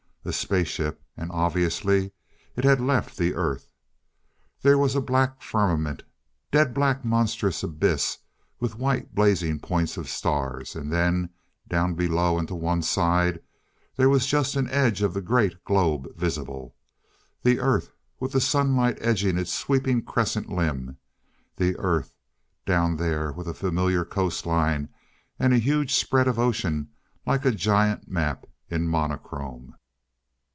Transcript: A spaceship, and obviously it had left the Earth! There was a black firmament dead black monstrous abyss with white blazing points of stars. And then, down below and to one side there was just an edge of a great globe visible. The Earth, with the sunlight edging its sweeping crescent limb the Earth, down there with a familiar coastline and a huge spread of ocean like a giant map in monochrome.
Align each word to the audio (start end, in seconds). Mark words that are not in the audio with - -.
A 0.23 0.31
spaceship, 0.31 1.01
and 1.17 1.31
obviously 1.31 2.11
it 2.55 2.63
had 2.63 2.79
left 2.79 3.17
the 3.17 3.33
Earth! 3.33 3.67
There 4.61 4.77
was 4.77 4.93
a 4.93 5.01
black 5.01 5.41
firmament 5.41 6.03
dead 6.51 6.75
black 6.75 7.03
monstrous 7.03 7.63
abyss 7.63 8.19
with 8.59 8.77
white 8.77 9.15
blazing 9.15 9.57
points 9.59 9.97
of 9.97 10.07
stars. 10.07 10.75
And 10.75 10.91
then, 10.93 11.31
down 11.67 11.95
below 11.95 12.37
and 12.37 12.47
to 12.49 12.53
one 12.53 12.83
side 12.83 13.41
there 13.95 14.09
was 14.09 14.27
just 14.27 14.55
an 14.55 14.69
edge 14.69 15.01
of 15.01 15.15
a 15.17 15.21
great 15.21 15.63
globe 15.63 16.15
visible. 16.15 16.75
The 17.41 17.59
Earth, 17.59 17.91
with 18.19 18.33
the 18.33 18.41
sunlight 18.41 18.99
edging 19.01 19.39
its 19.39 19.51
sweeping 19.51 20.03
crescent 20.03 20.49
limb 20.49 20.99
the 21.55 21.75
Earth, 21.79 22.13
down 22.67 22.97
there 22.97 23.31
with 23.31 23.47
a 23.47 23.55
familiar 23.55 24.05
coastline 24.05 24.89
and 25.39 25.51
a 25.51 25.57
huge 25.57 25.95
spread 25.95 26.27
of 26.27 26.37
ocean 26.37 26.89
like 27.25 27.43
a 27.43 27.49
giant 27.51 28.07
map 28.07 28.45
in 28.69 28.87
monochrome. 28.87 29.73